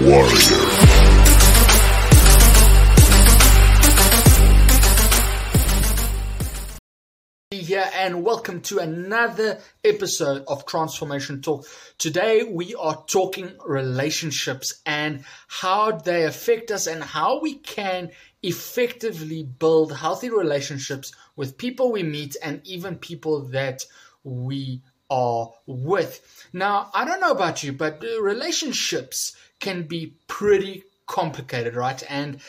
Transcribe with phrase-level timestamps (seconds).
[0.00, 0.74] Warrior.
[7.52, 11.64] here and welcome to another episode of Transformation Talk.
[11.96, 18.10] Today we are talking relationships and how they affect us and how we can
[18.42, 23.84] effectively build healthy relationships with people we meet and even people that
[24.24, 24.82] we
[25.14, 26.48] are with.
[26.52, 32.02] Now, I don't know about you, but uh, relationships can be pretty complicated, right?
[32.08, 32.40] And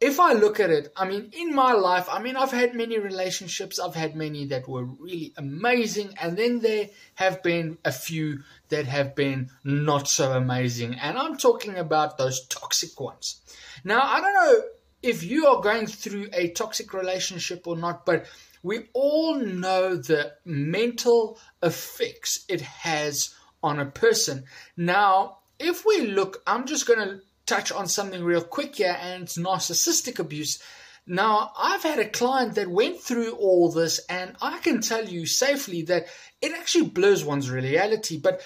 [0.00, 2.98] if I look at it, I mean, in my life, I mean, I've had many
[2.98, 3.80] relationships.
[3.80, 6.14] I've had many that were really amazing.
[6.20, 10.94] And then there have been a few that have been not so amazing.
[10.94, 13.40] And I'm talking about those toxic ones.
[13.84, 14.62] Now, I don't know
[15.02, 18.26] if you are going through a toxic relationship or not, but
[18.62, 24.44] we all know the mental effects it has on a person.
[24.76, 29.24] Now, if we look, I'm just going to touch on something real quick here, and
[29.24, 30.62] it's narcissistic abuse.
[31.06, 35.26] Now, I've had a client that went through all this, and I can tell you
[35.26, 36.06] safely that
[36.40, 38.18] it actually blurs one's reality.
[38.18, 38.40] But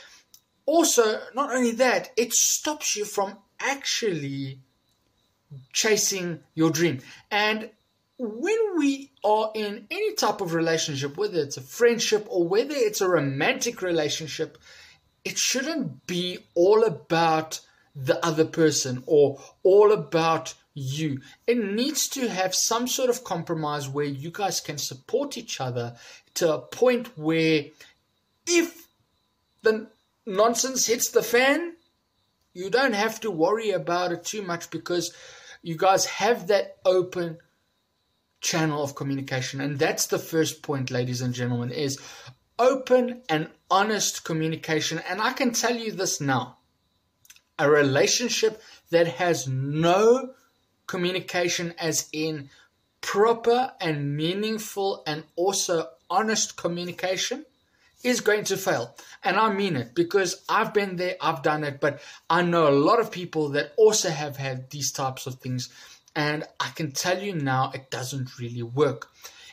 [0.64, 4.60] also, not only that, it stops you from actually
[5.72, 7.00] chasing your dream.
[7.30, 7.70] And
[8.18, 13.00] when we are in any type of relationship, whether it's a friendship or whether it's
[13.00, 14.58] a romantic relationship,
[15.24, 17.60] it shouldn't be all about
[17.94, 21.20] the other person or all about you.
[21.46, 25.96] It needs to have some sort of compromise where you guys can support each other
[26.34, 27.64] to a point where
[28.46, 28.86] if
[29.62, 29.88] the
[30.26, 31.74] nonsense hits the fan,
[32.52, 35.14] you don't have to worry about it too much because
[35.62, 37.38] you guys have that open
[38.40, 41.98] channel of communication and that's the first point ladies and gentlemen is
[42.58, 46.58] open and honest communication and I can tell you this now
[47.58, 50.30] a relationship that has no
[50.86, 52.50] communication, as in
[53.00, 57.44] proper and meaningful and also honest communication,
[58.04, 58.94] is going to fail.
[59.24, 62.00] And I mean it because I've been there, I've done it, but
[62.30, 65.70] I know a lot of people that also have had these types of things.
[66.16, 69.08] And I can tell you now, it doesn't really work.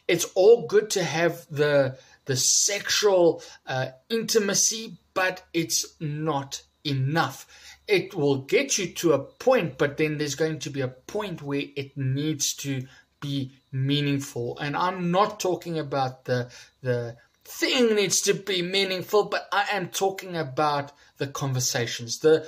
[0.08, 7.46] It's all good to have the the sexual uh, intimacy, but it's not enough
[7.88, 11.42] it will get you to a point, but then there's going to be a point
[11.42, 12.86] where it needs to
[13.20, 14.58] be meaningful.
[14.60, 16.50] And I'm not talking about the
[16.82, 22.48] the thing needs to be meaningful, but I am talking about the conversations, the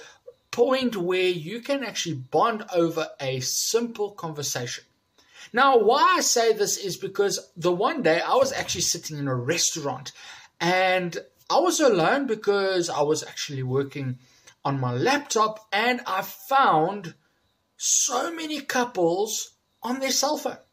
[0.55, 4.85] point where you can actually bond over a simple conversation.
[5.51, 9.27] Now, why I say this is because the one day I was actually sitting in
[9.27, 10.13] a restaurant
[10.61, 11.17] and
[11.49, 14.17] I was alone because I was actually working
[14.63, 17.15] on my laptop and I found
[17.75, 20.63] so many couples on their cell phone.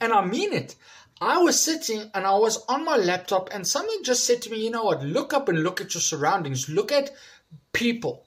[0.00, 0.74] And I mean it.
[1.20, 4.64] I was sitting and I was on my laptop and something just said to me,
[4.64, 7.12] you know what, look up and look at your surroundings, look at
[7.72, 8.26] people.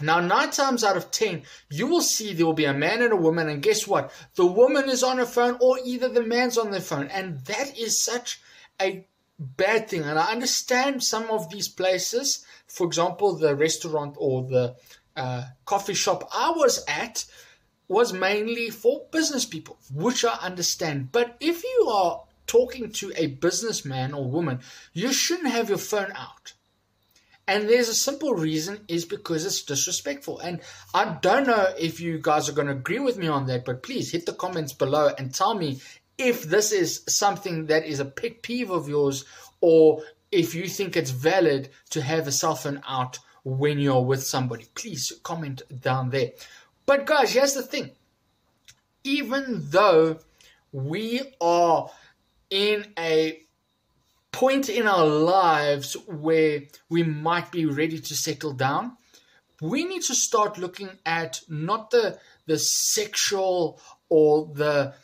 [0.00, 3.12] Now, nine times out of ten, you will see there will be a man and
[3.12, 4.12] a woman, and guess what?
[4.36, 7.76] The woman is on her phone, or either the man's on their phone, and that
[7.76, 8.40] is such
[8.80, 9.04] a
[9.38, 10.02] bad thing.
[10.02, 14.76] And I understand some of these places for example, the restaurant or the
[15.16, 17.24] uh, coffee shop I was at
[17.88, 21.10] was mainly for business people, which I understand.
[21.10, 24.60] But if you are talking to a businessman or woman,
[24.92, 26.52] you shouldn't have your phone out.
[27.48, 30.38] And there's a simple reason is because it's disrespectful.
[30.38, 30.60] And
[30.92, 33.82] I don't know if you guys are going to agree with me on that, but
[33.82, 35.80] please hit the comments below and tell me
[36.18, 39.24] if this is something that is a pet peeve of yours
[39.62, 44.22] or if you think it's valid to have a cell phone out when you're with
[44.22, 46.32] somebody, please comment down there.
[46.84, 47.92] But guys, here's the thing.
[49.04, 50.18] Even though
[50.70, 51.88] we are
[52.50, 53.40] in a
[54.32, 58.96] point in our lives where we might be ready to settle down,
[59.60, 64.94] we need to start looking at not the the sexual or the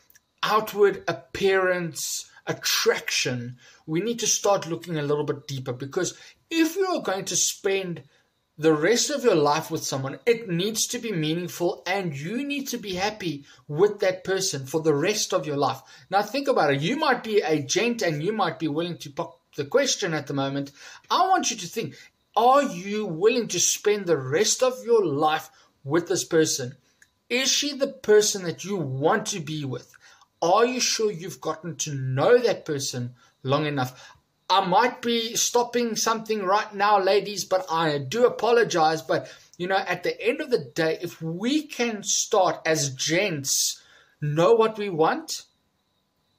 [0.43, 3.57] outward appearance attraction,
[3.87, 6.17] we need to start looking a little bit deeper because
[6.51, 8.03] if you are going to spend
[8.57, 12.69] the rest of your life with someone, it needs to be meaningful and you need
[12.69, 15.83] to be happy with that person for the rest of your life.
[16.09, 16.81] Now, think about it.
[16.81, 20.29] You might be a gent and you might be willing to pop the question at
[20.29, 20.71] the moment.
[21.11, 21.95] I want you to think
[22.37, 25.51] are you willing to spend the rest of your life
[25.85, 26.77] with this person?
[27.29, 29.95] Is she the person that you want to be with?
[30.43, 34.15] Are you sure you've gotten to know that person long enough?
[34.49, 39.01] I might be stopping something right now, ladies, but I do apologize.
[39.01, 43.83] But, you know, at the end of the day, if we can start as gents,
[44.21, 45.45] know what we want,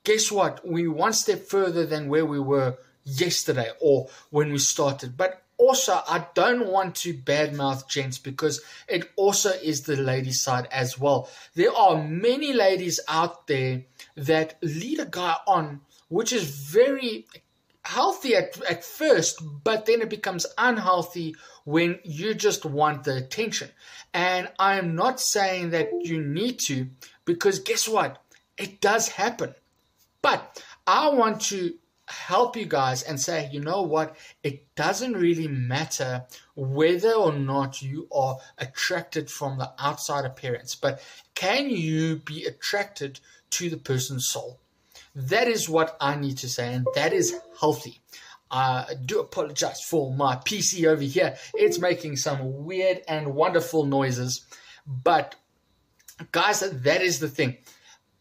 [0.04, 0.68] guess what?
[0.68, 5.18] We one step further than where we were yesterday or when we started.
[5.18, 10.68] But also, I don't want to badmouth gents because it also is the lady side
[10.72, 11.30] as well.
[11.56, 13.84] There are many ladies out there
[14.16, 17.26] that lead a guy on, which is very
[17.86, 21.36] healthy at, at first, but then it becomes unhealthy
[21.66, 23.70] when you just want the attention.
[24.14, 26.88] And I am not saying that you need to,
[27.26, 28.22] because guess what?
[28.58, 29.54] It does happen.
[30.22, 31.76] But I want to
[32.08, 34.16] help you guys and say, you know what?
[34.44, 41.02] It doesn't really matter whether or not you are attracted from the outside appearance, but
[41.34, 43.20] can you be attracted
[43.52, 44.60] to the person's soul?
[45.16, 48.02] That is what I need to say, and that is healthy.
[48.52, 51.36] I do apologize for my PC over here.
[51.54, 54.46] It's making some weird and wonderful noises.
[54.86, 55.36] But,
[56.32, 57.58] guys, that is the thing.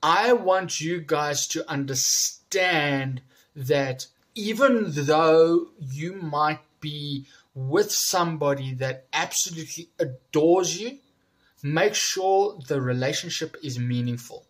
[0.03, 3.23] I want you guys to understand
[3.57, 10.99] that even though you might be with somebody that absolutely adores you,
[11.63, 14.45] make sure the relationship is meaningful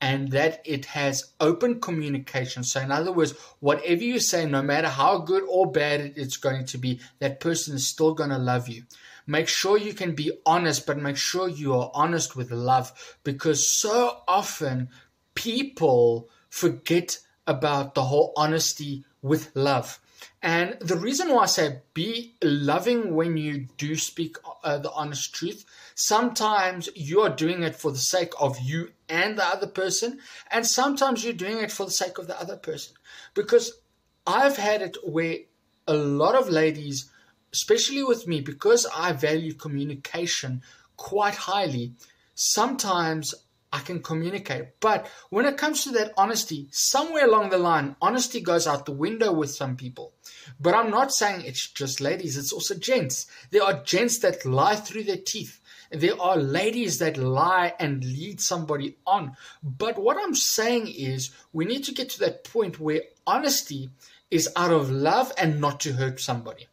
[0.00, 2.62] and that it has open communication.
[2.62, 6.66] So, in other words, whatever you say, no matter how good or bad it's going
[6.66, 8.84] to be, that person is still going to love you.
[9.26, 13.70] Make sure you can be honest, but make sure you are honest with love because
[13.70, 14.88] so often
[15.34, 20.00] people forget about the whole honesty with love.
[20.42, 25.34] And the reason why I say be loving when you do speak uh, the honest
[25.34, 30.20] truth, sometimes you are doing it for the sake of you and the other person,
[30.50, 32.94] and sometimes you're doing it for the sake of the other person.
[33.34, 33.80] Because
[34.26, 35.38] I've had it where
[35.86, 37.10] a lot of ladies,
[37.52, 40.62] especially with me, because I value communication
[40.96, 41.94] quite highly,
[42.34, 43.34] sometimes
[43.72, 44.80] I can communicate.
[44.80, 48.92] But when it comes to that honesty, somewhere along the line, honesty goes out the
[48.92, 50.12] window with some people.
[50.58, 53.26] But I'm not saying it's just ladies, it's also gents.
[53.50, 55.60] There are gents that lie through their teeth.
[55.90, 59.36] There are ladies that lie and lead somebody on.
[59.62, 63.90] But what I'm saying is we need to get to that point where honesty
[64.30, 66.66] is out of love and not to hurt somebody.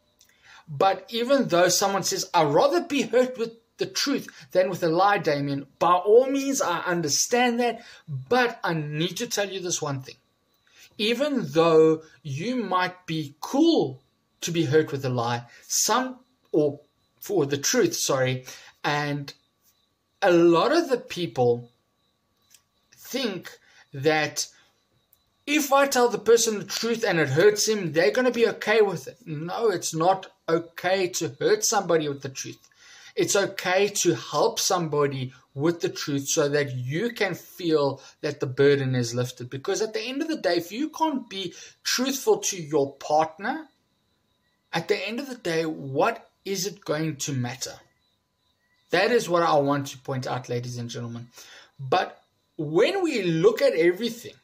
[0.68, 4.88] But even though someone says, I'd rather be hurt with the truth than with a
[4.88, 5.66] lie, Damien.
[5.78, 10.16] By all means, I understand that, but I need to tell you this one thing.
[10.98, 14.02] Even though you might be cool
[14.40, 16.20] to be hurt with a lie, some,
[16.52, 16.80] or
[17.20, 18.46] for the truth, sorry,
[18.82, 19.34] and
[20.22, 21.70] a lot of the people
[22.96, 23.58] think
[23.92, 24.46] that
[25.46, 28.48] if I tell the person the truth and it hurts him, they're going to be
[28.48, 29.18] okay with it.
[29.24, 32.58] No, it's not okay to hurt somebody with the truth.
[33.16, 38.46] It's okay to help somebody with the truth so that you can feel that the
[38.46, 39.48] burden is lifted.
[39.48, 43.68] Because at the end of the day, if you can't be truthful to your partner,
[44.72, 47.72] at the end of the day, what is it going to matter?
[48.90, 51.28] That is what I want to point out, ladies and gentlemen.
[51.80, 52.22] But
[52.58, 54.34] when we look at everything,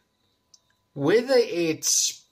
[0.94, 2.24] whether it's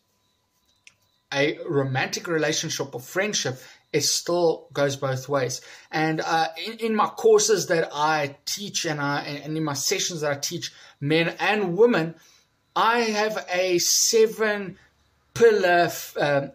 [1.33, 3.61] a romantic relationship or friendship,
[3.93, 5.61] it still goes both ways.
[5.91, 10.21] And uh, in, in, my courses that I teach and, I, and in my sessions
[10.21, 12.15] that I teach men and women,
[12.77, 14.79] I have a seven
[15.35, 16.53] pillar um,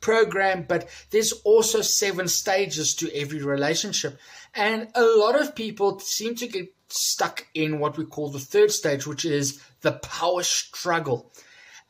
[0.00, 4.18] program, but there's also seven stages to every relationship.
[4.54, 8.70] And a lot of people seem to get stuck in what we call the third
[8.70, 11.30] stage, which is the power struggle.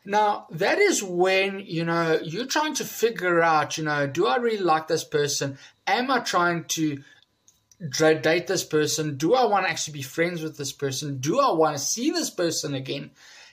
[0.05, 4.37] Now, that is when, you know, you're trying to figure out, you know, do I
[4.37, 5.59] really like this person?
[5.87, 7.03] Am I trying to
[7.99, 9.17] date this person?
[9.17, 11.19] Do I want to actually be friends with this person?
[11.19, 13.11] Do I want to see this person again?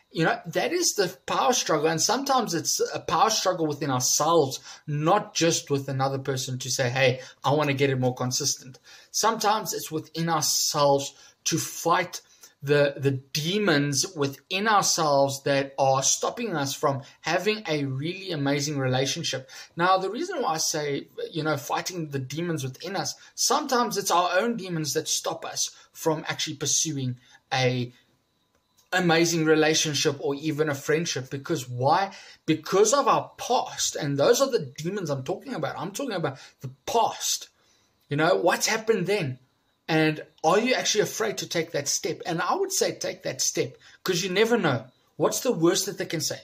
[0.10, 1.88] You know, that is the power struggle.
[1.88, 6.90] And sometimes it's a power struggle within ourselves, not just with another person to say,
[6.90, 8.80] hey, I want to get it more consistent.
[9.12, 11.14] Sometimes it's within ourselves
[11.44, 12.22] to fight
[12.68, 19.50] the the demons within ourselves that are stopping us from having a really amazing relationship.
[19.76, 24.12] Now, the reason why I say, you know, fighting the demons within us, sometimes it's
[24.12, 27.18] our own demons that stop us from actually pursuing
[27.54, 27.92] a
[28.92, 31.30] amazing relationship or even a friendship.
[31.30, 32.12] Because why?
[32.46, 33.96] Because of our past.
[33.96, 35.78] And those are the demons i'm talking about.
[35.78, 37.50] I'm talking about the past.
[38.10, 39.40] You know what's happened then
[39.88, 42.22] and are you actually afraid to take that step?
[42.26, 44.86] And I would say take that step because you never know.
[45.16, 46.40] What's the worst that they can say?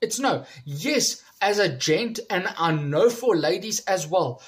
[0.00, 0.44] It's no.
[0.64, 4.42] Yes, as a gent, and I know for ladies as well,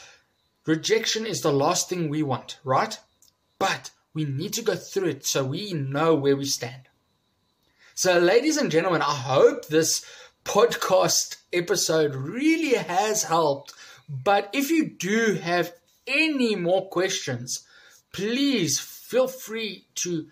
[0.66, 2.98] rejection is the last thing we want, right?
[3.58, 6.88] But we need to go through it so we know where we stand.
[7.94, 10.04] So, ladies and gentlemen, I hope this
[10.44, 13.72] podcast episode really has helped.
[14.08, 15.72] But if you do have
[16.06, 17.64] any more questions,
[18.12, 20.26] please feel free to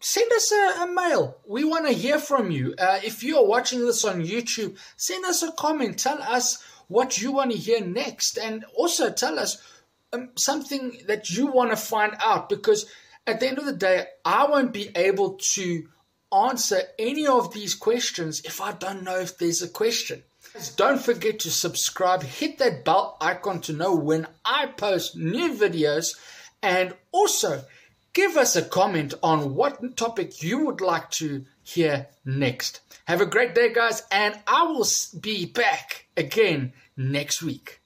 [0.00, 1.38] send us a, a mail.
[1.46, 2.74] We want to hear from you.
[2.78, 5.98] Uh, if you are watching this on YouTube, send us a comment.
[5.98, 8.38] Tell us what you want to hear next.
[8.38, 9.62] And also tell us
[10.12, 12.86] um, something that you want to find out because
[13.26, 15.88] at the end of the day, I won't be able to
[16.32, 20.22] answer any of these questions if I don't know if there's a question.
[20.76, 26.16] Don't forget to subscribe, hit that bell icon to know when I post new videos,
[26.62, 27.64] and also
[28.12, 32.80] give us a comment on what topic you would like to hear next.
[33.06, 34.86] Have a great day, guys, and I will
[35.20, 37.80] be back again next week.